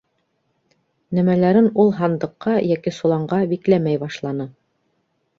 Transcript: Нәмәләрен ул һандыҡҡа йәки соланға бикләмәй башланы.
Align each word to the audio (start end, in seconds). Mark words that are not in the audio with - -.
Нәмәләрен 1.17 1.67
ул 1.83 1.91
һандыҡҡа 1.99 2.53
йәки 2.69 2.93
соланға 2.99 3.39
бикләмәй 3.51 4.01
башланы. 4.05 4.49